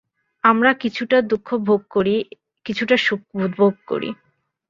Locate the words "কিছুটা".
0.73-1.17, 2.65-2.95